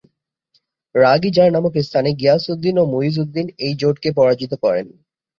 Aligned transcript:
রাগ-ই 0.95 1.29
jar 1.31 1.49
নামক 1.51 1.73
স্থানে 1.87 2.09
গিয়াসউদ্দিন 2.13 2.75
ও 2.77 2.83
মুইজউদ্দিন 2.85 3.47
এই 3.57 3.73
জোটকে 3.75 4.09
পরাজিত 4.17 4.51
করেন। 4.63 4.87